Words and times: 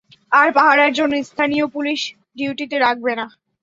আর 0.31 0.47
পাহারার 0.57 0.91
জন্য 0.93 1.13
স্থানীয় 1.23 1.65
পুলিশ 1.75 2.01
ডিউটিতে 2.37 2.75
রাখবে 2.79 3.11
না। 3.19 3.25